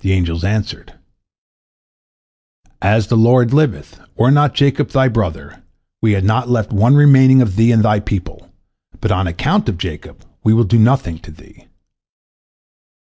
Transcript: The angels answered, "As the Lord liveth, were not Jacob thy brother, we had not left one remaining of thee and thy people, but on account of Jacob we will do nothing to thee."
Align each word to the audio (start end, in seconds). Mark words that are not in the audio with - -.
The 0.00 0.10
angels 0.10 0.42
answered, 0.42 0.98
"As 2.82 3.06
the 3.06 3.16
Lord 3.16 3.52
liveth, 3.54 4.00
were 4.16 4.32
not 4.32 4.56
Jacob 4.56 4.88
thy 4.90 5.06
brother, 5.06 5.62
we 6.02 6.14
had 6.14 6.24
not 6.24 6.48
left 6.50 6.72
one 6.72 6.96
remaining 6.96 7.40
of 7.40 7.54
thee 7.54 7.70
and 7.70 7.84
thy 7.84 8.00
people, 8.00 8.50
but 9.00 9.12
on 9.12 9.28
account 9.28 9.68
of 9.68 9.78
Jacob 9.78 10.24
we 10.42 10.52
will 10.52 10.64
do 10.64 10.80
nothing 10.80 11.20
to 11.20 11.30
thee." 11.30 11.68